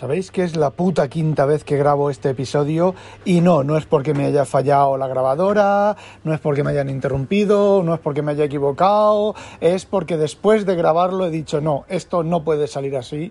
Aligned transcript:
Sabéis 0.00 0.30
que 0.30 0.44
es 0.44 0.56
la 0.56 0.70
puta 0.70 1.08
quinta 1.08 1.44
vez 1.44 1.62
que 1.62 1.76
grabo 1.76 2.08
este 2.08 2.30
episodio 2.30 2.94
y 3.26 3.42
no, 3.42 3.62
no 3.64 3.76
es 3.76 3.84
porque 3.84 4.14
me 4.14 4.24
haya 4.24 4.46
fallado 4.46 4.96
la 4.96 5.06
grabadora, 5.08 5.94
no 6.24 6.32
es 6.32 6.40
porque 6.40 6.64
me 6.64 6.70
hayan 6.70 6.88
interrumpido, 6.88 7.82
no 7.82 7.92
es 7.92 8.00
porque 8.00 8.22
me 8.22 8.32
haya 8.32 8.44
equivocado, 8.44 9.34
es 9.60 9.84
porque 9.84 10.16
después 10.16 10.64
de 10.64 10.74
grabarlo 10.74 11.26
he 11.26 11.30
dicho 11.30 11.60
no, 11.60 11.84
esto 11.90 12.22
no 12.22 12.44
puede 12.44 12.66
salir 12.66 12.96
así 12.96 13.30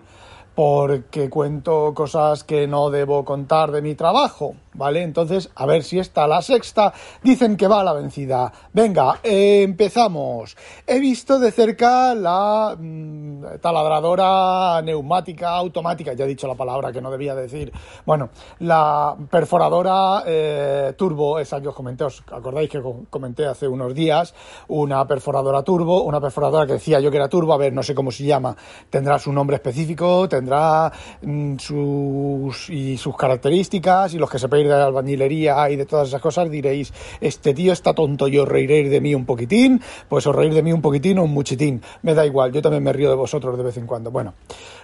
porque 0.54 1.28
cuento 1.28 1.92
cosas 1.92 2.44
que 2.44 2.68
no 2.68 2.90
debo 2.90 3.24
contar 3.24 3.72
de 3.72 3.82
mi 3.82 3.96
trabajo, 3.96 4.54
¿vale? 4.74 5.02
Entonces, 5.02 5.50
a 5.54 5.66
ver 5.66 5.82
si 5.82 5.98
está 5.98 6.26
la 6.26 6.42
sexta. 6.42 6.92
Dicen 7.22 7.56
que 7.56 7.68
va 7.68 7.80
a 7.80 7.84
la 7.84 7.92
vencida. 7.92 8.52
Venga, 8.72 9.20
empezamos. 9.22 10.56
He 10.86 10.98
visto 10.98 11.38
de 11.38 11.50
cerca 11.52 12.14
la 12.14 12.76
mm, 12.78 13.58
taladradora 13.60 14.80
neumática 14.82 15.50
automática, 15.50 16.12
ya 16.12 16.24
he 16.24 16.28
dicho 16.28 16.46
la 16.46 16.54
palabra 16.54 16.92
que 16.92 17.00
no 17.00 17.10
debía 17.10 17.34
decir. 17.34 17.72
Bueno, 18.04 18.30
la 18.60 19.16
perforadora 19.30 20.24
eh, 20.26 20.94
turbo, 20.96 21.38
esa 21.38 21.60
que 21.60 21.68
os 21.68 21.74
comenté, 21.74 22.04
os 22.04 22.22
acordáis 22.30 22.70
que 22.70 22.82
comenté 23.08 23.46
hace 23.46 23.66
unos 23.68 23.94
días, 23.94 24.34
una 24.68 25.06
perforadora 25.06 25.62
turbo, 25.62 26.02
una 26.02 26.20
perforadora 26.20 26.66
que 26.66 26.74
decía 26.74 27.00
yo 27.00 27.10
que 27.10 27.16
era 27.16 27.28
turbo, 27.28 27.52
a 27.52 27.58
ver, 27.58 27.72
no 27.72 27.82
sé 27.82 27.94
cómo 27.94 28.10
se 28.10 28.24
llama, 28.24 28.56
tendrá 28.88 29.18
su 29.18 29.32
nombre 29.32 29.56
específico, 29.56 30.28
tendrá 30.28 30.92
mm, 31.22 31.56
sus, 31.58 32.70
y 32.70 32.96
sus 32.96 33.16
características 33.16 34.14
y 34.14 34.18
los 34.18 34.30
que 34.30 34.38
de 34.68 34.74
albañilería 34.74 35.68
y 35.70 35.76
de 35.76 35.86
todas 35.86 36.08
esas 36.08 36.20
cosas 36.20 36.50
diréis, 36.50 36.92
este 37.20 37.54
tío 37.54 37.72
está 37.72 37.94
tonto 37.94 38.28
y 38.28 38.38
os 38.38 38.48
reiréis 38.48 38.90
de 38.90 39.00
mí 39.00 39.14
un 39.14 39.26
poquitín, 39.26 39.80
pues 40.08 40.26
os 40.26 40.34
reír 40.34 40.54
de 40.54 40.62
mí 40.62 40.72
un 40.72 40.82
poquitín 40.82 41.18
o 41.18 41.24
un 41.24 41.32
muchitín, 41.32 41.82
me 42.02 42.14
da 42.14 42.26
igual, 42.26 42.52
yo 42.52 42.62
también 42.62 42.82
me 42.82 42.92
río 42.92 43.10
de 43.10 43.16
vosotros 43.16 43.56
de 43.56 43.62
vez 43.64 43.76
en 43.76 43.86
cuando. 43.86 44.10
Bueno, 44.10 44.34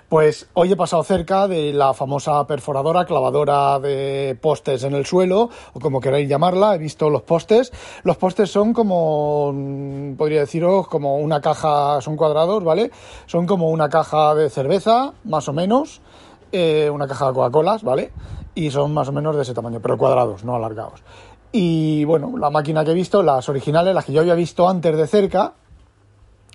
pues 0.09 0.49
hoy 0.55 0.71
he 0.71 0.77
pasado 0.77 1.03
cerca 1.03 1.49
de 1.49 1.73
la 1.73 1.93
famosa 1.93 2.47
perforadora, 2.47 3.05
clavadora 3.07 3.81
de 3.81 4.39
postes 4.41 4.85
en 4.85 4.95
el 4.95 5.05
suelo, 5.05 5.51
o 5.73 5.81
como 5.81 6.01
queráis 6.01 6.29
llamarla, 6.29 6.77
he 6.77 6.79
visto 6.79 7.11
los 7.11 7.23
postes. 7.23 7.73
Los 8.05 8.17
postes 8.17 8.49
son 8.49 8.73
como, 8.73 9.53
mm, 9.53 10.15
podría 10.15 10.41
deciros, 10.41 10.87
como 10.87 11.17
una 11.17 11.41
caja, 11.41 12.01
son 12.01 12.17
cuadrados, 12.17 12.63
¿vale? 12.63 12.93
Son 13.27 13.47
como 13.47 13.71
una 13.71 13.89
caja 13.89 14.37
de 14.37 14.49
cerveza, 14.49 15.13
más 15.25 15.49
o 15.49 15.53
menos, 15.53 16.01
eh, 16.53 16.89
una 16.89 17.09
caja 17.09 17.27
de 17.27 17.33
Coca-Colas, 17.33 17.83
¿vale? 17.83 18.13
Y 18.57 18.73
son 18.73 18.93
más 18.93 19.07
o 19.09 19.13
menos 19.13 19.37
de 19.37 19.43
ese 19.43 19.55
tamaño, 19.55 19.79
pero 19.81 19.97
cuadrados, 19.97 20.43
no 20.43 20.57
alargados. 20.57 21.05
Y 21.53 22.05
bueno, 22.05 22.37
la 22.37 22.51
máquina 22.51 22.85
que 22.85 22.91
he 22.91 22.95
visto, 22.95 23.23
las 23.23 23.49
originales, 23.49 23.95
las 23.95 24.05
que 24.05 24.13
yo 24.13 24.21
había 24.21 24.35
visto 24.35 24.69
antes 24.69 24.97
de 24.97 25.07
cerca, 25.07 25.53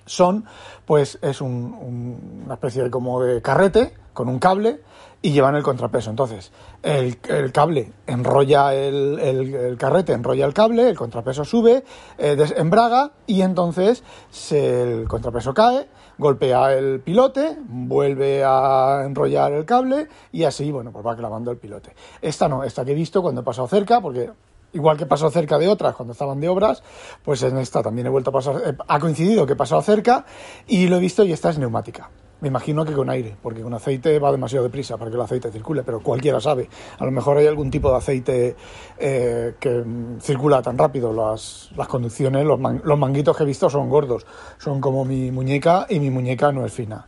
son, 0.06 0.46
pues 0.86 1.18
es 1.22 1.40
una 1.40 2.54
especie 2.54 2.84
de 2.84 2.92
como 2.92 3.24
de 3.24 3.42
carrete 3.42 3.94
con 4.14 4.28
un 4.28 4.40
cable 4.40 4.82
y 5.22 5.32
llevan 5.32 5.56
el 5.56 5.64
contrapeso. 5.64 6.10
Entonces, 6.10 6.52
el, 6.82 7.20
cable 7.52 7.94
enrolla 8.08 8.74
el, 8.74 9.76
carrete, 9.80 10.14
enrolla 10.14 10.46
el 10.46 10.54
cable, 10.54 10.90
el 10.90 10.98
contrapeso 10.98 11.46
sube, 11.46 11.84
eh, 12.18 12.54
embraga 12.58 13.12
y 13.28 13.42
entonces 13.42 14.04
el 14.52 15.08
contrapeso 15.08 15.54
cae, 15.54 15.88
golpea 16.22 16.73
el 16.73 17.00
pilote, 17.00 17.58
vuelve 17.67 18.44
a 18.45 19.02
enrollar 19.05 19.52
el 19.53 19.66
cable 19.66 20.08
y 20.31 20.44
así, 20.44 20.72
bueno, 20.72 20.91
pues 20.91 21.03
va 21.05 21.16
clavando 21.16 21.50
el 21.50 21.58
pilote. 21.58 21.95
Esta 22.22 22.47
no, 22.47 22.64
esta 22.64 22.86
que 22.86 22.91
he 22.91 22.95
visto 22.95 23.23
cuando 23.23 23.41
he 23.41 23.44
pasado 23.44 23.67
cerca, 23.67 24.00
porque 24.00 24.30
igual 24.73 24.97
que 24.97 25.08
pasó 25.08 25.31
cerca 25.31 25.58
de 25.58 25.67
otras 25.67 25.95
cuando 25.95 26.14
estaban 26.14 26.39
de 26.39 26.47
obras, 26.47 26.83
pues 27.25 27.42
en 27.42 27.58
esta 27.58 27.81
también 27.81 28.05
he 28.05 28.09
vuelto 28.11 28.30
a 28.30 28.33
pasar, 28.33 28.55
eh, 28.64 28.77
ha 28.88 28.99
coincidido 28.99 29.47
que 29.47 29.53
he 29.53 29.55
pasado 29.55 29.81
cerca 29.81 30.25
y 30.67 30.88
lo 30.88 30.97
he 30.97 30.99
visto 30.99 31.23
y 31.23 31.33
esta 31.33 31.49
es 31.49 31.58
neumática. 31.58 32.11
Me 32.42 32.47
imagino 32.47 32.84
que 32.84 32.94
con 32.94 33.09
aire, 33.09 33.36
porque 33.42 33.61
con 33.61 33.73
aceite 33.73 34.17
va 34.17 34.31
demasiado 34.31 34.64
deprisa 34.64 34.97
para 34.97 35.11
que 35.11 35.16
el 35.16 35.22
aceite 35.22 35.52
circule, 35.52 35.84
pero 35.84 36.00
cualquiera 36.02 36.42
sabe. 36.42 36.67
A 36.98 37.06
lo 37.06 37.11
mejor 37.11 37.38
hay 37.38 37.45
algún 37.45 37.70
tipo 37.70 37.92
de 37.92 37.98
aceite 37.98 38.56
eh, 38.98 39.53
que 39.59 39.83
circula 40.20 40.61
tan 40.64 40.78
rápido. 40.78 41.14
Las, 41.14 41.70
las 41.75 41.88
conducciones, 41.88 42.44
los, 42.45 42.59
los 42.83 43.00
manguitos 43.00 43.38
que 43.38 43.43
he 43.43 43.45
visto 43.45 43.70
son 43.70 43.89
gordos, 43.89 44.26
son 44.58 44.82
como 44.82 45.05
mi 45.05 45.32
muñeca 45.32 45.86
y 45.88 45.99
mi 45.99 46.10
muñeca 46.10 46.52
no 46.52 46.66
es 46.66 46.73
fina. 46.73 47.08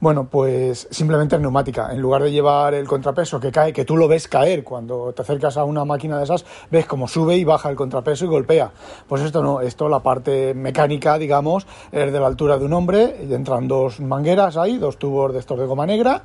Bueno, 0.00 0.28
pues 0.30 0.88
simplemente 0.90 1.36
es 1.36 1.42
neumática. 1.42 1.92
En 1.92 2.00
lugar 2.00 2.22
de 2.22 2.32
llevar 2.32 2.72
el 2.72 2.88
contrapeso 2.88 3.38
que 3.38 3.52
cae, 3.52 3.70
que 3.74 3.84
tú 3.84 3.98
lo 3.98 4.08
ves 4.08 4.28
caer 4.28 4.64
cuando 4.64 5.12
te 5.12 5.20
acercas 5.20 5.58
a 5.58 5.64
una 5.64 5.84
máquina 5.84 6.16
de 6.16 6.24
esas, 6.24 6.46
ves 6.70 6.86
cómo 6.86 7.06
sube 7.06 7.36
y 7.36 7.44
baja 7.44 7.68
el 7.68 7.76
contrapeso 7.76 8.24
y 8.24 8.28
golpea. 8.28 8.70
Pues 9.06 9.20
esto 9.20 9.42
no, 9.42 9.60
esto 9.60 9.90
la 9.90 10.00
parte 10.00 10.54
mecánica, 10.54 11.18
digamos, 11.18 11.66
es 11.92 12.10
de 12.10 12.18
la 12.18 12.28
altura 12.28 12.56
de 12.56 12.64
un 12.64 12.72
hombre 12.72 13.26
y 13.28 13.34
entran 13.34 13.68
dos 13.68 14.00
mangueras 14.00 14.56
ahí, 14.56 14.78
dos 14.78 14.96
tubos 14.96 15.34
de 15.34 15.38
estos 15.38 15.58
de 15.58 15.66
goma 15.66 15.84
negra 15.84 16.22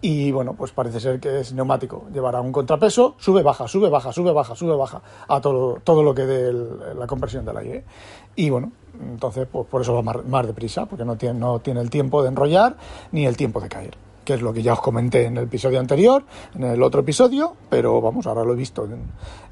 y 0.00 0.30
bueno, 0.30 0.54
pues 0.54 0.72
parece 0.72 1.00
ser 1.00 1.20
que 1.20 1.40
es 1.40 1.52
neumático. 1.52 2.06
Llevará 2.12 2.40
un 2.40 2.52
contrapeso, 2.52 3.14
sube, 3.18 3.42
baja, 3.42 3.66
sube, 3.66 3.88
baja, 3.88 4.12
sube, 4.12 4.32
baja, 4.32 4.54
sube, 4.54 4.76
baja, 4.76 5.02
a 5.28 5.40
todo, 5.40 5.80
todo 5.82 6.02
lo 6.02 6.14
que 6.14 6.26
dé 6.26 6.52
la 6.94 7.06
compresión 7.06 7.44
del 7.44 7.56
aire. 7.56 7.84
Y 8.34 8.50
bueno, 8.50 8.72
entonces 9.00 9.48
pues 9.50 9.66
por 9.66 9.80
eso 9.80 9.94
va 9.94 10.02
más, 10.02 10.46
deprisa, 10.46 10.86
porque 10.86 11.04
no 11.04 11.16
tiene, 11.16 11.38
no 11.38 11.60
tiene 11.60 11.80
el 11.80 11.90
tiempo 11.90 12.22
de 12.22 12.28
enrollar 12.28 12.76
ni 13.12 13.26
el 13.26 13.36
tiempo 13.36 13.60
de 13.60 13.68
caer 13.68 13.96
que 14.26 14.34
es 14.34 14.42
lo 14.42 14.52
que 14.52 14.60
ya 14.60 14.72
os 14.72 14.80
comenté 14.80 15.26
en 15.26 15.36
el 15.36 15.44
episodio 15.44 15.78
anterior, 15.78 16.24
en 16.56 16.64
el 16.64 16.82
otro 16.82 17.02
episodio, 17.02 17.54
pero 17.70 18.00
vamos, 18.00 18.26
ahora 18.26 18.42
lo 18.42 18.54
he 18.54 18.56
visto 18.56 18.84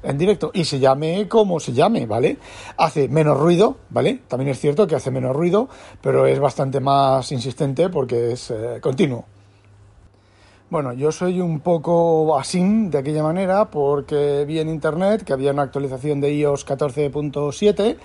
en, 0.03 0.17
directo. 0.17 0.51
Y 0.53 0.65
se 0.65 0.79
llame 0.79 1.29
como 1.29 1.61
se 1.61 1.71
llame, 1.71 2.05
¿vale? 2.05 2.37
Hace 2.75 3.07
menos 3.07 3.39
ruido, 3.39 3.77
¿vale? 3.89 4.19
También 4.27 4.49
es 4.51 4.59
cierto 4.59 4.85
que 4.85 4.95
hace 4.95 5.11
menos 5.11 5.33
ruido, 5.33 5.69
pero 6.01 6.27
es 6.27 6.41
bastante 6.41 6.81
más 6.81 7.31
insistente 7.31 7.87
porque 7.87 8.33
es 8.33 8.51
eh, 8.51 8.79
continuo. 8.81 9.23
Bueno, 10.75 10.91
yo 10.91 11.13
soy 11.13 11.39
un 11.39 11.61
poco 11.61 12.37
así 12.37 12.61
de 12.89 12.97
aquella 12.97 13.23
manera 13.23 13.71
porque 13.71 14.43
vi 14.45 14.59
en 14.59 14.67
internet 14.67 15.23
que 15.23 15.31
había 15.31 15.53
una 15.53 15.61
actualización 15.61 16.19
de 16.19 16.33
iOS 16.33 16.67
14.7 16.67 17.95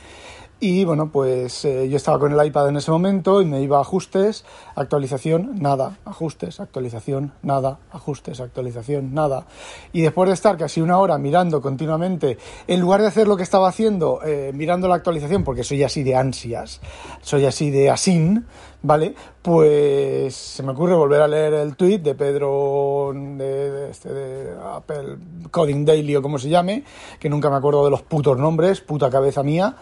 y 0.61 0.85
bueno, 0.85 1.11
pues 1.11 1.65
eh, 1.65 1.89
yo 1.89 1.97
estaba 1.97 2.19
con 2.19 2.39
el 2.39 2.47
iPad 2.47 2.69
en 2.69 2.77
ese 2.77 2.91
momento 2.91 3.41
y 3.41 3.47
me 3.47 3.63
iba 3.63 3.79
a 3.79 3.81
ajustes, 3.81 4.45
actualización, 4.75 5.59
nada, 5.59 5.97
ajustes, 6.05 6.61
actualización, 6.61 7.33
nada, 7.43 7.79
ajustes, 7.91 8.41
actualización, 8.41 9.15
nada. 9.15 9.47
Y 9.95 10.03
después 10.03 10.29
de 10.29 10.35
estar 10.35 10.59
casi 10.59 10.83
una 10.83 10.99
hora 10.99 11.17
mirando 11.17 11.63
continuamente, 11.63 12.37
en 12.67 12.79
lugar 12.79 13.01
de 13.01 13.07
hacer 13.07 13.27
lo 13.27 13.39
que 13.39 13.43
estaba 13.43 13.69
haciendo, 13.69 14.21
eh, 14.23 14.53
mirando 14.55 14.87
la 14.87 14.97
actualización, 14.97 15.45
porque 15.45 15.65
soy 15.65 15.83
así 15.83 16.03
de 16.03 16.15
ansias, 16.15 16.83
soy 17.23 17.47
así 17.47 17.71
de 17.71 17.89
asín, 17.89 18.45
¿vale? 18.83 19.15
Pues 19.43 20.35
se 20.35 20.63
me 20.63 20.73
ocurre 20.73 20.95
volver 20.95 21.23
a 21.23 21.29
leer 21.29 21.55
el 21.55 21.77
tweet 21.77 21.99
de 21.99 22.15
Pedro 22.15 23.13
de, 23.15 23.91
este, 23.91 24.13
de 24.13 24.55
Apple 24.63 25.17
Coding 25.51 25.85
Daily 25.85 26.17
o 26.17 26.23
como 26.23 26.39
se 26.39 26.49
llame, 26.49 26.85
que 27.19 27.31
nunca 27.31 27.49
me 27.51 27.57
acuerdo 27.57 27.85
de 27.85 27.91
los 27.91 28.03
putos 28.03 28.39
nombres, 28.39 28.81
puta 28.81 29.11
cabeza 29.11 29.43
mía. 29.43 29.77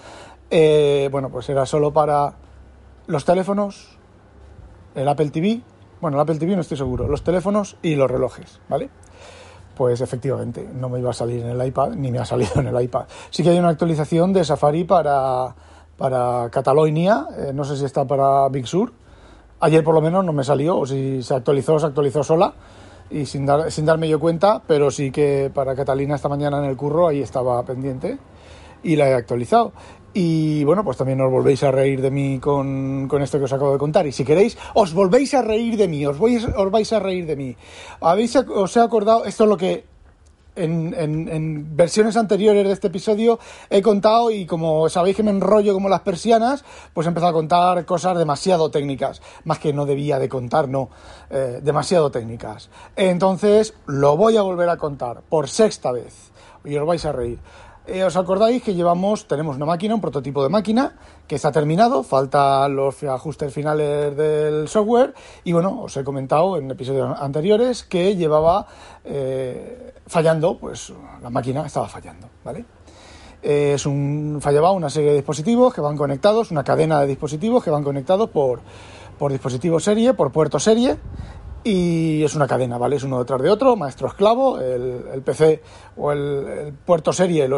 Eh, 0.50 1.09
bueno, 1.12 1.28
pues 1.28 1.48
era 1.50 1.66
solo 1.66 1.92
para 1.92 2.34
los 3.06 3.25
teléfonos, 3.25 3.98
el 4.94 5.06
Apple 5.06 5.31
TV, 5.31 5.60
bueno, 6.00 6.16
el 6.16 6.22
Apple 6.22 6.36
TV 6.36 6.54
no 6.54 6.62
estoy 6.62 6.76
seguro, 6.76 7.06
los 7.06 7.22
teléfonos 7.22 7.76
y 7.82 7.97
los 7.97 8.10
relojes, 8.10 8.60
¿vale? 8.69 8.88
Pues 9.76 10.00
efectivamente, 10.00 10.69
no 10.72 10.88
me 10.88 11.00
iba 11.00 11.10
a 11.10 11.14
salir 11.14 11.44
en 11.44 11.50
el 11.50 11.66
iPad, 11.66 11.91
ni 11.91 12.10
me 12.10 12.19
ha 12.19 12.25
salido 12.25 12.53
en 12.56 12.69
el 12.69 12.82
iPad. 12.82 13.04
Sí 13.31 13.42
que 13.42 13.50
hay 13.50 13.59
una 13.59 13.69
actualización 13.69 14.32
de 14.32 14.42
Safari 14.42 14.84
para, 14.84 15.54
para 15.97 16.48
Catalonia, 16.50 17.26
eh, 17.36 17.53
no 17.53 17.65
sé 17.65 17.76
si 17.76 17.84
está 17.84 18.06
para 18.06 18.48
Big 18.48 18.66
Sur. 18.66 18.92
Ayer 19.60 19.84
por 19.84 19.94
lo 19.94 20.00
menos 20.00 20.25
no 20.25 20.32
me 20.32 20.44
salió, 20.44 20.78
o 20.78 20.86
si 20.86 21.22
se 21.22 21.34
actualizó, 21.34 21.78
se 21.78 21.86
actualizó 21.86 22.22
sola 22.22 22.54
y 23.10 23.26
sin, 23.26 23.44
dar, 23.44 23.70
sin 23.70 23.84
darme 23.84 24.09
yo 24.09 24.19
cuenta, 24.19 24.62
pero 24.66 24.91
sí 24.91 25.10
que 25.10 25.50
para 25.53 25.75
Catalina 25.75 26.15
esta 26.15 26.28
mañana 26.28 26.59
en 26.59 26.65
el 26.65 26.76
curro 26.76 27.09
ahí 27.09 27.20
estaba 27.20 27.62
pendiente 27.65 28.19
y 28.82 28.97
la 28.97 29.09
he 29.09 29.15
actualizado. 29.15 29.72
Y 30.15 30.65
bueno, 30.65 30.85
pues 30.85 30.97
también 30.97 31.21
os 31.21 31.31
volvéis 31.31 31.63
a 31.63 31.71
reír 31.71 32.01
de 32.01 32.11
mí 32.11 32.39
con, 32.41 33.09
esto 33.21 33.39
que 33.39 33.45
os 33.45 33.53
acabo 33.53 33.73
de 33.73 33.79
contar. 33.79 34.07
Y 34.07 34.13
si 34.13 34.25
queréis, 34.25 34.57
os 34.75 34.95
volvéis 34.95 35.35
a 35.35 35.43
reír 35.43 35.77
de 35.77 35.87
mí, 35.87 36.07
os, 36.07 36.19
vais, 36.19 36.45
os 36.45 36.71
vais 36.71 36.93
a 36.93 36.99
reír 36.99 37.27
de 37.27 37.37
mí. 37.37 37.57
¿Habéis, 38.01 38.35
os 38.37 38.77
he 38.77 38.81
acordado, 38.81 39.25
esto 39.25 39.45
es 39.45 39.51
lo 39.51 39.57
que 39.57 39.84
en, 40.59 40.95
en, 40.97 41.77
versiones 41.77 42.16
anteriores 42.16 42.66
de 42.66 42.72
este 42.72 42.89
episodio 42.89 43.39
he 43.71 43.81
contado 43.81 44.31
y 44.31 44.45
como 44.45 44.89
sabéis 44.89 45.16
que 45.16 45.22
me 45.22 45.31
enrollo 45.31 45.72
como 45.72 45.89
las 45.89 46.01
persianas, 46.01 46.65
pues 46.93 47.07
he 47.07 47.09
empezado 47.09 47.31
a 47.31 47.34
contar 47.34 47.84
cosas 47.84 48.19
demasiado 48.19 48.71
técnicas, 48.71 49.22
más 49.45 49.59
que 49.59 49.72
no 49.72 49.87
debía 49.87 50.19
de 50.19 50.28
contar, 50.28 50.69
no, 50.69 50.91
eh, 51.31 51.61
demasiado 51.63 52.11
técnicas. 52.11 52.71
Entonces 52.97 53.75
lo 53.87 54.16
voy 54.16 54.37
a 54.37 54.43
volver 54.43 54.69
a 54.69 54.77
contar 54.77 55.21
por 55.28 55.49
sexta 55.49 55.93
vez 55.93 56.33
y 56.65 56.77
os 56.77 56.87
vais 56.87 57.04
a 57.04 57.13
reír. 57.13 57.39
Eh, 57.91 58.05
¿Os 58.05 58.17
acordáis 58.17 58.63
que 58.63 58.75
llevamos, 58.75 59.27
tenemos 59.27 59.57
una 59.57 59.65
máquina, 59.65 59.95
un 59.95 60.03
prototipo 60.03 60.43
de 60.43 60.51
máquina 60.51 60.93
que 61.27 61.37
está 61.37 61.51
terminado, 61.51 62.03
faltan 62.03 62.77
los 62.77 63.03
ajustes 63.03 63.51
finales 63.51 64.15
del 64.15 64.69
software 64.69 65.15
y 65.43 65.55
bueno, 65.55 65.85
os 65.85 65.97
he 65.97 66.05
comentado 66.05 66.59
en 66.59 66.71
episodios 66.71 67.19
anteriores 67.19 67.85
que 67.85 68.15
llevaba 68.15 68.67
eh, 69.07 69.95
fallando, 70.07 70.59
pues 70.59 70.93
la 71.23 71.31
máquina 71.31 71.65
estaba 71.65 71.89
fallando, 71.89 72.29
¿vale? 72.45 72.67
Eh, 73.43 73.73
es 73.77 73.87
un, 73.87 74.37
fallaba 74.43 74.71
una 74.73 74.91
serie 74.91 75.09
de 75.09 75.17
dispositivos 75.17 75.73
que 75.73 75.81
van 75.81 75.97
conectados, 75.97 76.51
una 76.51 76.65
cadena 76.65 77.01
de 77.01 77.07
dispositivos 77.07 77.65
que 77.65 77.71
van 77.71 77.85
conectados 77.85 78.29
por, 78.29 78.61
por 79.19 79.33
dispositivo 79.33 79.81
serie, 79.81 80.13
por 80.13 80.31
puerto 80.31 80.61
serie 80.61 80.99
y 81.65 82.22
es 82.22 82.34
una 82.34 82.47
cadena, 82.47 82.78
¿vale? 82.78 82.97
Es 82.97 83.03
uno 83.03 83.19
detrás 83.19 83.43
de 83.43 83.51
otro, 83.51 83.77
maestro 83.77 84.09
esclavo, 84.09 84.60
el, 84.60 85.22
PC 85.25 85.63
o 85.97 86.13
el, 86.13 86.72
puerto 86.84 87.13
serie 87.13 87.49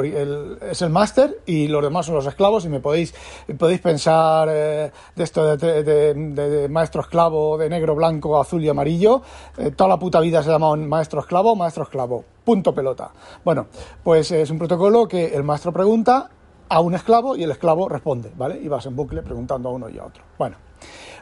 es 0.71 0.83
el 0.83 0.91
máster 0.91 1.43
y 1.47 1.69
los 1.69 1.83
demás 1.83 2.07
son 2.07 2.15
los 2.15 2.27
esclavos 2.27 2.65
y 2.65 2.69
me 2.69 2.81
podéis, 2.81 3.15
podéis 3.59 3.81
pensar 3.81 4.49
eh, 4.51 4.91
de 5.15 5.25
esto 5.25 5.57
de, 5.57 6.69
maestro 6.71 7.03
esclavo, 7.03 7.59
de 7.59 7.69
negro, 7.69 7.95
blanco, 7.95 8.41
azul 8.41 8.65
y 8.65 8.69
amarillo, 8.69 9.23
eh, 9.59 9.71
toda 9.71 9.89
la 9.89 9.99
puta 9.99 10.21
vida 10.21 10.43
se 10.43 10.49
ha 10.51 10.53
llamado 10.53 10.77
maestro 10.77 11.21
esclavo, 11.21 11.55
maestro 11.55 11.85
esclavo, 11.85 12.25
punto 12.45 12.75
pelota. 12.75 13.13
Bueno, 13.45 13.67
pues 14.03 14.31
es 14.33 14.51
un 14.51 14.59
protocolo 14.59 15.07
que 15.07 15.35
el 15.35 15.45
maestro 15.45 15.73
pregunta 15.73 16.31
a 16.69 16.81
un 16.81 16.95
esclavo 16.95 17.37
y 17.37 17.43
el 17.43 17.51
esclavo 17.51 17.89
responde, 17.89 18.33
¿vale? 18.37 18.61
Y 18.63 18.69
vas 18.69 18.87
en 18.87 18.97
bucle 18.97 19.23
preguntando 19.23 19.69
a 19.69 19.73
uno 19.73 19.89
y 19.89 19.99
a 19.99 20.05
otro. 20.05 20.23
Bueno. 20.39 20.70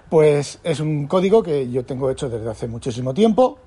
Pues 0.08 0.60
es 0.64 0.80
un 0.80 1.06
código 1.06 1.42
que 1.42 1.70
yo 1.70 1.84
tengo 1.84 2.10
hecho 2.10 2.28
desde 2.28 2.48
hace 2.50 2.66
muchísimo 2.66 3.12
tiempo 3.12 3.58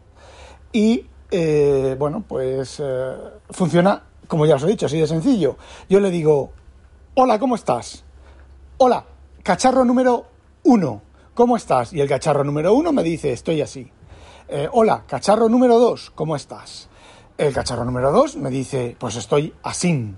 y, 0.71 1.05
eh, 1.29 1.95
bueno, 1.99 2.23
pues 2.27 2.81
eh, 2.83 3.15
funciona, 3.49 4.03
como 4.27 4.45
ya 4.45 4.55
os 4.55 4.63
he 4.63 4.67
dicho, 4.67 4.87
así 4.87 4.99
de 4.99 5.07
sencillo. 5.07 5.57
Yo 5.89 5.99
le 5.99 6.09
digo, 6.09 6.51
hola, 7.15 7.37
¿cómo 7.37 7.55
estás? 7.55 8.03
Hola, 8.77 9.05
cacharro 9.43 9.85
número 9.85 10.25
uno, 10.63 11.01
¿cómo 11.33 11.57
estás? 11.57 11.93
Y 11.93 12.01
el 12.01 12.09
cacharro 12.09 12.43
número 12.43 12.73
uno 12.73 12.91
me 12.91 13.03
dice, 13.03 13.31
estoy 13.31 13.61
así. 13.61 13.91
Eh, 14.47 14.67
hola, 14.71 15.03
cacharro 15.07 15.47
número 15.47 15.79
dos, 15.79 16.11
¿cómo 16.11 16.35
estás? 16.35 16.89
El 17.37 17.53
cacharro 17.53 17.85
número 17.85 18.11
dos 18.11 18.35
me 18.35 18.49
dice, 18.49 18.95
pues 18.99 19.15
estoy 19.15 19.53
así. 19.63 20.15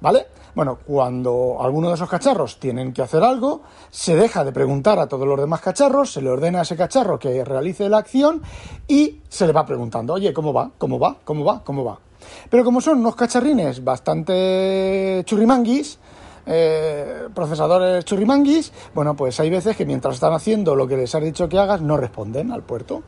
¿Vale? 0.00 0.26
Bueno, 0.56 0.78
cuando 0.86 1.58
alguno 1.60 1.88
de 1.88 1.96
esos 1.96 2.08
cacharros 2.08 2.58
tienen 2.58 2.94
que 2.94 3.02
hacer 3.02 3.22
algo, 3.22 3.60
se 3.90 4.16
deja 4.16 4.42
de 4.42 4.52
preguntar 4.52 4.98
a 4.98 5.06
todos 5.06 5.28
los 5.28 5.38
demás 5.38 5.60
cacharros, 5.60 6.10
se 6.10 6.22
le 6.22 6.30
ordena 6.30 6.60
a 6.60 6.62
ese 6.62 6.76
cacharro 6.76 7.18
que 7.18 7.44
realice 7.44 7.90
la 7.90 7.98
acción 7.98 8.40
y 8.88 9.20
se 9.28 9.46
le 9.46 9.52
va 9.52 9.66
preguntando, 9.66 10.14
oye, 10.14 10.32
¿cómo 10.32 10.54
va? 10.54 10.70
¿Cómo 10.78 10.98
va? 10.98 11.18
¿Cómo 11.24 11.44
va? 11.44 11.62
¿Cómo 11.62 11.84
va? 11.84 12.00
Pero 12.48 12.64
como 12.64 12.80
son 12.80 13.00
unos 13.00 13.14
cacharrines 13.16 13.84
bastante 13.84 15.20
churrimanguis, 15.26 15.98
eh, 16.46 17.28
procesadores 17.34 18.06
churrimanguis, 18.06 18.72
bueno, 18.94 19.14
pues 19.14 19.38
hay 19.40 19.50
veces 19.50 19.76
que 19.76 19.84
mientras 19.84 20.14
están 20.14 20.32
haciendo 20.32 20.74
lo 20.74 20.88
que 20.88 20.96
les 20.96 21.14
has 21.14 21.22
dicho 21.22 21.50
que 21.50 21.58
hagas, 21.58 21.82
no 21.82 21.98
responden 21.98 22.50
al 22.50 22.62
puerto. 22.62 23.02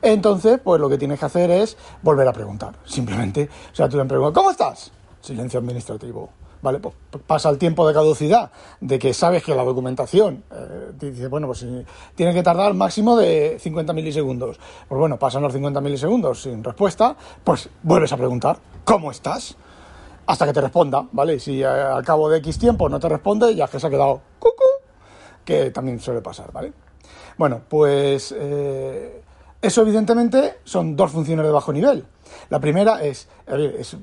Entonces, 0.00 0.58
pues 0.64 0.80
lo 0.80 0.88
que 0.88 0.96
tienes 0.96 1.20
que 1.20 1.26
hacer 1.26 1.50
es 1.50 1.76
volver 2.00 2.26
a 2.26 2.32
preguntar. 2.32 2.76
Simplemente, 2.86 3.46
o 3.72 3.76
sea, 3.76 3.90
tú 3.90 3.98
le 3.98 4.06
preguntas, 4.06 4.32
¿cómo 4.32 4.50
estás? 4.50 4.90
Silencio 5.20 5.60
administrativo. 5.60 6.30
¿Vale? 6.60 6.78
Pues 6.80 6.94
pasa 7.26 7.50
el 7.50 7.58
tiempo 7.58 7.86
de 7.86 7.94
caducidad 7.94 8.50
de 8.80 8.98
que 8.98 9.14
sabes 9.14 9.44
que 9.44 9.54
la 9.54 9.62
documentación 9.62 10.42
eh, 10.50 10.92
dice, 10.98 11.28
bueno, 11.28 11.46
pues 11.46 11.64
tiene 12.14 12.34
que 12.34 12.42
tardar 12.42 12.74
máximo 12.74 13.16
de 13.16 13.58
50 13.60 13.92
milisegundos. 13.92 14.58
Pues 14.88 14.98
bueno, 14.98 15.18
pasan 15.18 15.42
los 15.42 15.52
50 15.52 15.80
milisegundos 15.80 16.42
sin 16.42 16.64
respuesta, 16.64 17.16
pues 17.44 17.68
vuelves 17.82 18.12
a 18.12 18.16
preguntar, 18.16 18.58
¿cómo 18.84 19.10
estás? 19.10 19.56
Hasta 20.26 20.46
que 20.46 20.52
te 20.52 20.60
responda, 20.60 21.06
¿vale? 21.12 21.38
Si 21.38 21.62
eh, 21.62 21.66
al 21.66 22.04
cabo 22.04 22.28
de 22.28 22.38
X 22.38 22.58
tiempo 22.58 22.88
no 22.88 22.98
te 22.98 23.08
responde, 23.08 23.54
ya 23.54 23.68
que 23.68 23.80
se 23.80 23.86
ha 23.86 23.90
quedado 23.90 24.20
cucú, 24.38 24.64
que 25.44 25.70
también 25.70 26.00
suele 26.00 26.20
pasar, 26.20 26.52
¿vale? 26.52 26.72
Bueno, 27.38 27.62
pues 27.68 28.34
eh, 28.36 29.22
eso 29.60 29.82
evidentemente 29.82 30.56
son 30.64 30.94
dos 30.94 31.10
funciones 31.10 31.44
de 31.44 31.52
bajo 31.52 31.72
nivel. 31.72 32.04
La 32.48 32.60
primera 32.60 33.02
es, 33.02 33.28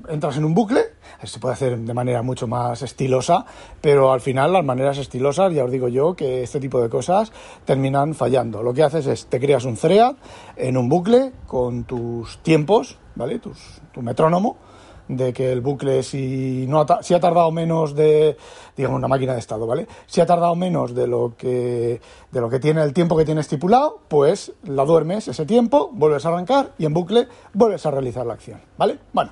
entras 0.10 0.38
en 0.38 0.46
un 0.46 0.54
bucle, 0.54 0.82
se 1.24 1.40
puede 1.40 1.54
hacer 1.54 1.78
de 1.78 1.94
manera 1.94 2.22
mucho 2.22 2.48
más 2.48 2.82
estilosa, 2.82 3.46
pero 3.82 4.12
al 4.12 4.20
final 4.20 4.52
las 4.52 4.66
maneras 4.66 4.98
estilosas, 4.98 5.54
ya 5.54 5.64
os 5.64 5.72
digo 5.72 5.88
yo, 5.88 6.16
que 6.16 6.44
este 6.44 6.60
tipo 6.60 6.82
de 6.82 6.90
cosas 6.90 7.32
terminan 7.64 8.14
fallando. 8.14 8.64
Lo 8.64 8.74
que 8.74 8.84
haces 8.84 9.08
es, 9.08 9.28
te 9.28 9.40
creas 9.40 9.66
un 9.66 9.78
thread 9.78 10.16
en 10.58 10.76
un 10.76 10.90
bucle 10.90 11.32
con 11.48 11.86
tus 11.86 12.40
tiempos, 12.40 12.98
¿vale? 13.16 13.40
tu 13.40 14.02
metrónomo, 14.02 14.58
de 15.08 15.34
que 15.34 15.52
el 15.52 15.62
bucle, 15.62 16.04
si, 16.04 16.66
no 16.68 16.82
ha, 16.82 16.86
tardado 16.86 17.52
menos 17.52 17.96
de, 17.96 18.38
digamos, 18.76 18.98
una 18.98 19.08
máquina 19.08 19.34
de 19.34 19.40
estado, 19.40 19.68
¿vale? 19.68 19.88
Si 20.08 20.22
ha 20.22 20.26
tardado 20.26 20.56
menos 20.56 20.96
de 20.96 21.08
lo, 21.08 21.34
que, 21.38 22.02
de 22.32 22.42
lo 22.42 22.50
que 22.50 22.60
tiene 22.60 22.82
el 22.84 22.94
tiempo 22.94 23.16
que 23.16 23.26
tiene 23.26 23.42
estipulado, 23.42 24.00
pues 24.08 24.54
la 24.64 24.86
duermes 24.86 25.28
ese 25.28 25.46
tiempo, 25.46 25.90
vuelves 25.94 26.26
a 26.26 26.30
arrancar 26.30 26.74
y 26.78 26.86
en 26.86 26.94
bucle 26.94 27.28
vuelves 27.54 27.86
a 27.86 27.92
realizar 27.92 28.26
la 28.26 28.34
acción, 28.34 28.62
¿vale? 28.78 29.00
Bueno, 29.14 29.32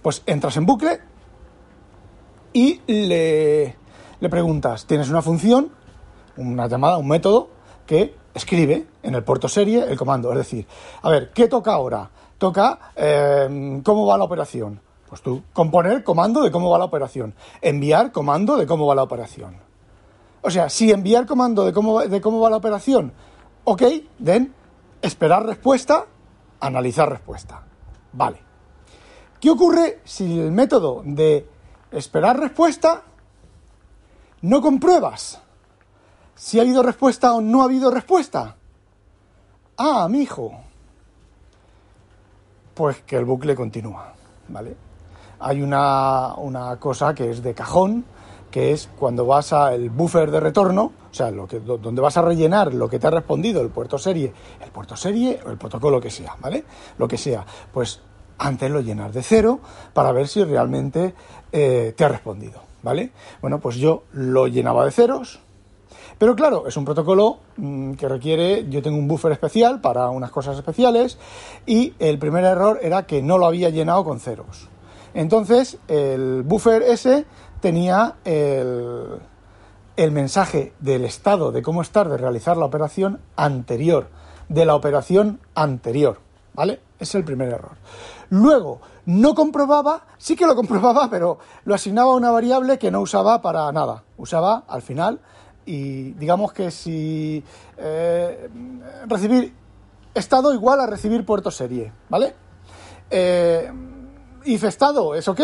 pues 0.00 0.22
entras 0.26 0.56
en 0.56 0.66
bucle 0.66 1.00
y 2.52 2.80
le, 2.86 3.76
le 4.20 4.28
preguntas, 4.28 4.86
tienes 4.86 5.10
una 5.10 5.22
función, 5.22 5.72
una 6.36 6.66
llamada, 6.68 6.96
un 6.98 7.08
método 7.08 7.50
que 7.86 8.14
escribe 8.34 8.86
en 9.02 9.14
el 9.14 9.24
puerto 9.24 9.48
serie 9.48 9.84
el 9.84 9.96
comando. 9.96 10.30
Es 10.32 10.38
decir, 10.38 10.66
a 11.02 11.10
ver, 11.10 11.32
¿qué 11.32 11.48
toca 11.48 11.72
ahora? 11.72 12.10
Toca 12.38 12.92
eh, 12.96 13.80
cómo 13.84 14.06
va 14.06 14.18
la 14.18 14.24
operación. 14.24 14.80
Pues 15.12 15.20
tú 15.20 15.42
componer 15.52 16.04
comando 16.04 16.40
de 16.40 16.50
cómo 16.50 16.70
va 16.70 16.78
la 16.78 16.86
operación, 16.86 17.34
enviar 17.60 18.12
comando 18.12 18.56
de 18.56 18.66
cómo 18.66 18.86
va 18.86 18.94
la 18.94 19.02
operación. 19.02 19.58
O 20.40 20.50
sea, 20.50 20.70
si 20.70 20.90
enviar 20.90 21.26
comando 21.26 21.66
de 21.66 21.72
cómo, 21.74 22.00
de 22.00 22.18
cómo 22.22 22.40
va 22.40 22.48
la 22.48 22.56
operación, 22.56 23.12
ok, 23.64 23.82
den, 24.18 24.54
esperar 25.02 25.44
respuesta, 25.44 26.06
analizar 26.60 27.10
respuesta. 27.10 27.62
Vale. 28.14 28.38
¿Qué 29.38 29.50
ocurre 29.50 30.00
si 30.02 30.40
el 30.40 30.50
método 30.50 31.02
de 31.04 31.46
esperar 31.90 32.40
respuesta 32.40 33.02
no 34.40 34.62
compruebas 34.62 35.42
si 36.34 36.58
ha 36.58 36.62
habido 36.62 36.82
respuesta 36.82 37.34
o 37.34 37.42
no 37.42 37.60
ha 37.60 37.64
habido 37.64 37.90
respuesta? 37.90 38.56
Ah, 39.76 40.08
mi 40.08 40.22
hijo. 40.22 40.58
Pues 42.72 43.02
que 43.02 43.16
el 43.16 43.26
bucle 43.26 43.54
continúa, 43.54 44.14
¿vale? 44.48 44.74
Hay 45.42 45.60
una, 45.60 46.76
cosa 46.78 47.14
que 47.14 47.30
es 47.30 47.42
de 47.42 47.52
cajón, 47.52 48.04
que 48.50 48.72
es 48.72 48.88
cuando 48.98 49.26
vas 49.26 49.52
al 49.52 49.90
buffer 49.90 50.30
de 50.30 50.40
retorno, 50.40 50.92
o 51.10 51.14
sea, 51.14 51.32
que, 51.48 51.60
donde 51.60 52.00
vas 52.00 52.16
a 52.16 52.22
rellenar 52.22 52.72
lo 52.72 52.88
que 52.88 52.98
te 52.98 53.06
ha 53.06 53.10
respondido 53.10 53.60
el 53.60 53.70
puerto 53.70 53.98
serie, 53.98 54.32
el 54.62 54.70
puerto 54.70 54.96
serie 54.96 55.40
o 55.44 55.50
el 55.50 55.58
protocolo 55.58 56.00
que 56.00 56.10
sea, 56.10 56.36
¿vale? 56.40 56.64
Lo 56.98 57.08
que 57.08 57.18
sea, 57.18 57.44
pues 57.72 58.00
antes 58.38 58.70
lo 58.70 58.80
llenas 58.80 59.12
de 59.12 59.22
cero 59.22 59.60
para 59.92 60.12
ver 60.12 60.28
si 60.28 60.44
realmente 60.44 61.14
eh, 61.50 61.92
te 61.96 62.04
ha 62.04 62.08
respondido, 62.08 62.60
¿vale? 62.82 63.10
Bueno, 63.40 63.58
pues 63.58 63.76
yo 63.76 64.04
lo 64.12 64.46
llenaba 64.46 64.84
de 64.84 64.90
ceros, 64.90 65.40
pero 66.18 66.36
claro, 66.36 66.68
es 66.68 66.76
un 66.76 66.84
protocolo 66.84 67.38
mm, 67.56 67.94
que 67.94 68.08
requiere, 68.08 68.68
yo 68.68 68.80
tengo 68.80 68.96
un 68.96 69.08
buffer 69.08 69.32
especial 69.32 69.80
para 69.80 70.08
unas 70.10 70.30
cosas 70.30 70.56
especiales 70.56 71.18
y 71.66 71.94
el 71.98 72.18
primer 72.18 72.44
error 72.44 72.78
era 72.80 73.06
que 73.06 73.22
no 73.22 73.38
lo 73.38 73.46
había 73.46 73.70
llenado 73.70 74.04
con 74.04 74.20
ceros. 74.20 74.68
Entonces, 75.14 75.78
el 75.88 76.42
buffer 76.42 76.82
ese 76.82 77.26
tenía 77.60 78.16
el, 78.24 79.20
mensaje 80.10 80.72
del 80.80 81.04
estado 81.04 81.52
de 81.52 81.62
cómo 81.62 81.82
estar 81.82 82.08
de 82.08 82.16
realizar 82.16 82.56
la 82.56 82.64
operación 82.64 83.20
anterior, 83.36 84.08
de 84.48 84.64
la 84.64 84.74
operación 84.74 85.40
anterior, 85.54 86.18
¿vale? 86.54 86.80
es 86.98 87.14
el 87.14 87.24
primer 87.24 87.48
error. 87.48 87.76
Luego, 88.30 88.80
no 89.06 89.34
comprobaba, 89.34 90.04
sí 90.18 90.36
que 90.36 90.46
lo 90.46 90.54
comprobaba, 90.54 91.10
pero 91.10 91.38
lo 91.64 91.74
asignaba 91.74 92.12
a 92.12 92.16
una 92.16 92.30
variable 92.30 92.78
que 92.78 92.90
no 92.90 93.00
usaba 93.00 93.42
para 93.42 93.70
nada. 93.72 94.04
Usaba 94.16 94.64
al 94.68 94.82
final 94.82 95.20
y 95.66 96.12
digamos 96.12 96.52
que 96.52 96.70
si 96.70 97.44
eh, 97.76 98.48
recibir 99.06 99.54
estado 100.14 100.52
igual 100.54 100.80
a 100.80 100.86
recibir 100.86 101.24
puerto 101.24 101.50
serie, 101.50 101.92
¿vale? 102.08 102.34
Eh, 103.10 103.70
if 104.44 104.64
estado 104.64 105.14
es 105.14 105.28
ok, 105.28 105.40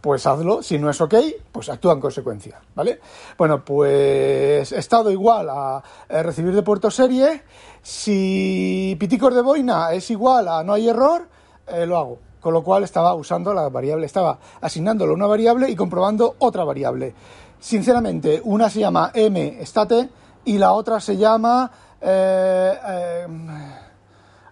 pues 0.00 0.26
hazlo. 0.26 0.62
Si 0.62 0.78
no 0.78 0.90
es 0.90 1.00
ok, 1.00 1.14
pues 1.52 1.68
actúa 1.68 1.92
en 1.92 2.00
consecuencia, 2.00 2.60
¿vale? 2.74 3.00
Bueno, 3.36 3.64
pues 3.64 4.72
estado 4.72 5.10
igual 5.10 5.48
a, 5.50 5.82
recibir 6.08 6.54
de 6.54 6.62
puerto 6.62 6.90
serie. 6.90 7.42
Si 7.82 8.96
piticos 8.98 9.34
de 9.34 9.42
boina 9.42 9.92
es 9.92 10.10
igual 10.10 10.48
a 10.48 10.62
no 10.62 10.72
hay 10.72 10.88
error, 10.88 11.28
eh, 11.66 11.86
lo 11.86 11.98
hago. 11.98 12.18
Con 12.40 12.54
lo 12.54 12.62
cual 12.62 12.84
estaba 12.84 13.14
usando 13.14 13.52
la 13.52 13.68
variable, 13.68 14.06
estaba 14.06 14.38
asignándolo 14.60 15.12
a 15.12 15.16
una 15.16 15.26
variable 15.26 15.68
y 15.68 15.74
comprobando 15.74 16.36
otra 16.38 16.62
variable. 16.62 17.12
Sinceramente, 17.58 18.40
una 18.44 18.70
se 18.70 18.80
llama 18.80 19.12
mstate 19.14 20.08
y 20.44 20.56
la 20.56 20.72
otra 20.72 21.00
se 21.00 21.16
llama 21.16 21.68
eh, 22.00 22.78
eh, 22.86 23.26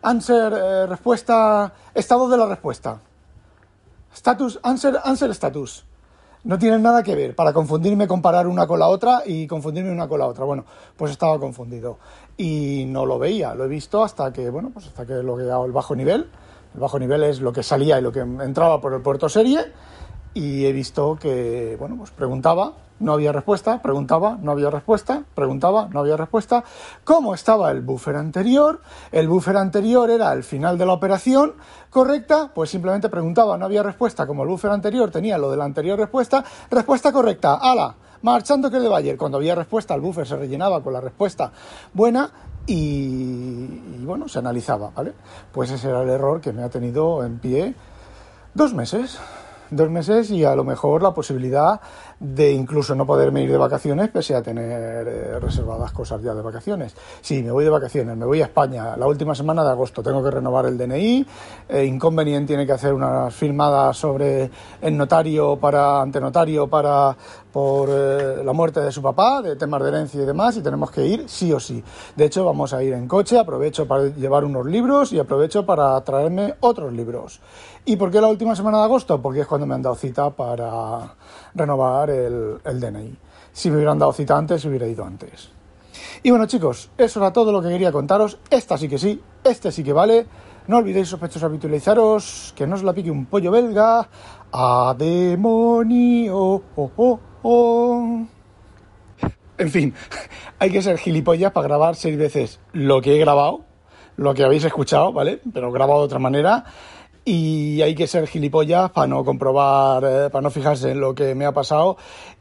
answer, 0.02 0.88
respuesta, 0.88 1.72
estado 1.94 2.28
de 2.28 2.36
la 2.36 2.46
respuesta. 2.46 2.98
Status, 4.16 4.58
answer, 4.62 4.98
answer 5.04 5.30
status. 5.34 5.84
No 6.42 6.58
tienen 6.58 6.80
nada 6.82 7.02
que 7.02 7.14
ver 7.14 7.34
para 7.34 7.52
confundirme, 7.52 8.08
comparar 8.08 8.46
una 8.46 8.66
con 8.66 8.78
la 8.78 8.88
otra 8.88 9.22
y 9.26 9.46
confundirme 9.46 9.92
una 9.92 10.08
con 10.08 10.18
la 10.18 10.26
otra. 10.26 10.46
Bueno, 10.46 10.64
pues 10.96 11.10
estaba 11.10 11.38
confundido 11.38 11.98
y 12.38 12.86
no 12.86 13.04
lo 13.04 13.18
veía. 13.18 13.54
Lo 13.54 13.66
he 13.66 13.68
visto 13.68 14.02
hasta 14.02 14.32
que, 14.32 14.48
bueno, 14.48 14.70
pues 14.72 14.86
hasta 14.86 15.04
que 15.04 15.22
lo 15.22 15.36
que 15.36 15.42
el 15.42 15.72
bajo 15.72 15.94
nivel. 15.94 16.30
El 16.72 16.80
bajo 16.80 16.98
nivel 16.98 17.24
es 17.24 17.42
lo 17.42 17.52
que 17.52 17.62
salía 17.62 17.98
y 17.98 18.02
lo 18.02 18.10
que 18.10 18.20
entraba 18.20 18.80
por 18.80 18.94
el 18.94 19.02
puerto 19.02 19.28
serie. 19.28 19.70
Y 20.36 20.66
he 20.66 20.72
visto 20.72 21.16
que, 21.18 21.76
bueno, 21.78 21.96
pues 21.96 22.10
preguntaba, 22.10 22.74
no 23.00 23.14
había 23.14 23.32
respuesta, 23.32 23.80
preguntaba, 23.80 24.36
no 24.42 24.52
había 24.52 24.68
respuesta, 24.68 25.22
preguntaba, 25.34 25.88
no 25.90 26.00
había 26.00 26.18
respuesta. 26.18 26.62
¿Cómo 27.04 27.32
estaba 27.34 27.70
el 27.70 27.80
buffer 27.80 28.16
anterior? 28.16 28.82
El 29.12 29.28
buffer 29.28 29.56
anterior 29.56 30.10
era 30.10 30.34
el 30.34 30.44
final 30.44 30.76
de 30.76 30.84
la 30.84 30.92
operación 30.92 31.54
correcta, 31.88 32.50
pues 32.54 32.68
simplemente 32.68 33.08
preguntaba, 33.08 33.56
no 33.56 33.64
había 33.64 33.82
respuesta. 33.82 34.26
Como 34.26 34.42
el 34.42 34.50
buffer 34.50 34.72
anterior 34.72 35.10
tenía 35.10 35.38
lo 35.38 35.50
de 35.50 35.56
la 35.56 35.64
anterior 35.64 35.98
respuesta, 35.98 36.44
respuesta 36.70 37.12
correcta, 37.12 37.54
ala, 37.54 37.94
marchando 38.20 38.70
que 38.70 38.78
le 38.78 38.88
va 38.88 38.98
ayer. 38.98 39.16
Cuando 39.16 39.38
había 39.38 39.54
respuesta, 39.54 39.94
el 39.94 40.02
buffer 40.02 40.26
se 40.26 40.36
rellenaba 40.36 40.82
con 40.82 40.92
la 40.92 41.00
respuesta 41.00 41.50
buena 41.94 42.30
y, 42.66 42.74
y 42.74 44.02
bueno, 44.04 44.28
se 44.28 44.40
analizaba, 44.40 44.90
¿vale? 44.94 45.14
Pues 45.50 45.70
ese 45.70 45.88
era 45.88 46.02
el 46.02 46.10
error 46.10 46.42
que 46.42 46.52
me 46.52 46.62
ha 46.62 46.68
tenido 46.68 47.24
en 47.24 47.38
pie 47.38 47.74
dos 48.52 48.74
meses 48.74 49.18
dos 49.70 49.90
meses 49.90 50.30
y 50.30 50.44
a 50.44 50.54
lo 50.54 50.64
mejor 50.64 51.02
la 51.02 51.12
posibilidad 51.12 51.80
de 52.18 52.52
incluso 52.52 52.94
no 52.94 53.06
poderme 53.06 53.42
ir 53.42 53.50
de 53.50 53.58
vacaciones 53.58 54.08
pese 54.08 54.34
a 54.34 54.42
tener 54.42 55.06
eh, 55.06 55.40
reservadas 55.40 55.92
cosas 55.92 56.22
ya 56.22 56.34
de 56.34 56.42
vacaciones. 56.42 56.94
Sí, 57.20 57.42
me 57.42 57.50
voy 57.50 57.64
de 57.64 57.70
vacaciones, 57.70 58.16
me 58.16 58.24
voy 58.24 58.40
a 58.42 58.46
España 58.46 58.96
la 58.96 59.06
última 59.06 59.34
semana 59.34 59.64
de 59.64 59.70
agosto, 59.70 60.02
tengo 60.02 60.22
que 60.22 60.30
renovar 60.30 60.66
el 60.66 60.78
DNI, 60.78 61.26
eh, 61.68 61.84
Inconvenient 61.84 62.46
tiene 62.46 62.66
que 62.66 62.72
hacer 62.72 62.92
unas 62.92 63.34
firmadas 63.34 63.96
sobre 63.96 64.50
el 64.80 64.96
notario 64.96 65.56
para, 65.56 66.00
ante 66.00 66.20
notario 66.20 66.66
para, 66.68 67.16
por 67.56 67.88
eh, 67.90 68.44
la 68.44 68.52
muerte 68.52 68.80
de 68.80 68.92
su 68.92 69.00
papá, 69.00 69.40
de 69.40 69.56
temas 69.56 69.80
de 69.80 69.88
herencia 69.88 70.22
y 70.22 70.26
demás, 70.26 70.58
y 70.58 70.60
tenemos 70.60 70.90
que 70.90 71.06
ir 71.06 71.24
sí 71.26 71.50
o 71.54 71.58
sí. 71.58 71.82
De 72.14 72.26
hecho, 72.26 72.44
vamos 72.44 72.74
a 72.74 72.82
ir 72.82 72.92
en 72.92 73.08
coche, 73.08 73.38
aprovecho 73.38 73.88
para 73.88 74.08
llevar 74.08 74.44
unos 74.44 74.66
libros 74.66 75.10
y 75.14 75.18
aprovecho 75.18 75.64
para 75.64 75.98
traerme 76.02 76.56
otros 76.60 76.92
libros. 76.92 77.40
¿Y 77.86 77.96
por 77.96 78.10
qué 78.10 78.20
la 78.20 78.26
última 78.26 78.54
semana 78.54 78.76
de 78.76 78.84
agosto? 78.84 79.22
Porque 79.22 79.40
es 79.40 79.46
cuando 79.46 79.66
me 79.66 79.74
han 79.74 79.80
dado 79.80 79.94
cita 79.94 80.28
para 80.28 81.14
renovar 81.54 82.10
el, 82.10 82.58
DNI. 82.62 83.16
Si 83.54 83.70
me 83.70 83.76
hubieran 83.76 83.98
dado 83.98 84.12
cita 84.12 84.36
antes, 84.36 84.62
hubiera 84.66 84.86
ido 84.86 85.02
antes. 85.02 85.48
Y 86.24 86.28
bueno, 86.28 86.44
chicos, 86.44 86.90
eso 86.98 87.20
era 87.20 87.32
todo 87.32 87.52
lo 87.52 87.62
que 87.62 87.70
quería 87.70 87.90
contaros. 87.90 88.36
Esta 88.50 88.76
sí 88.76 88.86
que 88.86 88.98
sí, 88.98 89.18
este 89.42 89.72
sí 89.72 89.82
que 89.82 89.94
vale. 89.94 90.26
No 90.66 90.76
olvidéis, 90.76 91.08
sospechosos, 91.08 91.44
habitualizaros, 91.44 92.52
que 92.54 92.66
no 92.66 92.74
os 92.74 92.82
la 92.82 92.92
pique 92.92 93.10
un 93.10 93.24
pollo 93.24 93.50
belga. 93.50 94.06
A 94.52 94.94
demonio. 94.98 96.60
Oh, 96.76 96.90
oh, 96.96 97.20
oh. 97.46 98.26
En 99.58 99.70
fin, 99.70 99.94
hay 100.58 100.70
que 100.70 100.82
ser 100.82 100.98
gilipollas 100.98 101.52
para 101.52 101.66
grabar 101.66 101.96
seis 101.96 102.18
veces 102.18 102.60
lo 102.72 103.00
que 103.00 103.16
he 103.16 103.18
grabado, 103.18 103.64
lo 104.16 104.34
que 104.34 104.44
habéis 104.44 104.64
escuchado, 104.64 105.12
¿vale? 105.12 105.40
Pero 105.52 105.72
grabado 105.72 106.00
de 106.00 106.06
otra 106.06 106.18
manera 106.18 106.64
y 107.28 107.82
hay 107.82 107.96
que 107.96 108.06
ser 108.06 108.28
gilipollas 108.28 108.92
para 108.92 109.08
no 109.08 109.24
comprobar, 109.24 110.04
eh, 110.04 110.30
para 110.30 110.42
no 110.42 110.50
fijarse 110.50 110.92
en 110.92 111.00
lo 111.00 111.12
que 111.12 111.34
me 111.34 111.44
ha 111.44 111.52
pasado. 111.52 111.96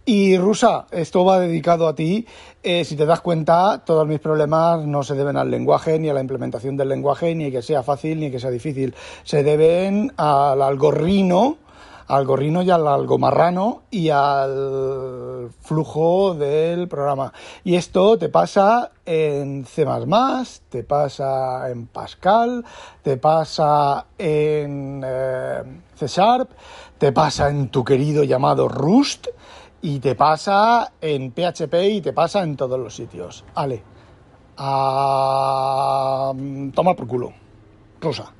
Y 0.06 0.38
Rusa, 0.38 0.86
esto 0.92 1.26
va 1.26 1.40
dedicado 1.40 1.88
a 1.88 1.96
ti. 1.96 2.28
Eh, 2.62 2.86
si 2.86 2.96
te 2.96 3.08
das 3.08 3.20
cuenta, 3.22 3.84
todos 3.84 4.08
mis 4.08 4.20
problemas 4.20 4.86
no 4.86 5.02
se 5.02 5.16
deben 5.16 5.38
al 5.38 5.50
lenguaje, 5.50 5.98
ni 5.98 6.10
a 6.10 6.14
la 6.14 6.22
implementación 6.22 6.78
del 6.78 6.90
lenguaje, 6.90 7.34
ni 7.34 7.52
que 7.52 7.64
sea 7.64 7.82
fácil, 7.82 8.20
ni 8.20 8.30
que 8.30 8.40
sea 8.40 8.52
difícil. 8.52 8.94
Se 9.24 9.42
deben 9.42 10.14
al 10.18 10.62
algorrino 10.62 11.58
al 12.08 12.26
gorrino 12.26 12.62
y 12.62 12.70
al 12.70 12.88
algomarrano 12.88 13.84
y 13.90 14.10
al 14.10 15.50
flujo 15.62 16.36
del 16.36 16.88
programa. 16.88 17.34
Y 17.64 17.76
esto 17.76 18.18
te 18.18 18.30
pasa 18.30 18.92
en 19.06 19.66
C++, 19.66 19.86
te 20.70 20.84
pasa 20.84 21.70
en 21.70 21.88
Pascal, 21.88 22.64
te 23.02 23.18
pasa 23.18 24.08
en 24.18 25.04
eh, 25.06 25.82
C 25.96 26.08
Sharp, 26.08 26.52
te 26.98 27.12
pasa 27.12 27.50
en 27.50 27.70
tu 27.70 27.84
querido 27.84 28.24
llamado 28.24 28.68
Rust 28.68 29.28
y 29.82 30.00
te 30.00 30.16
pasa 30.16 30.94
en 31.02 31.32
PHP 31.32 31.74
y 31.92 32.02
te 32.02 32.14
pasa 32.14 32.44
en 32.44 32.56
todos 32.56 32.80
los 32.80 32.96
sitios. 32.96 33.46
Ale, 33.56 33.84
a... 34.58 36.34
toma 36.74 36.96
por 36.96 37.08
culo. 37.08 37.34
Rosa. 38.02 38.32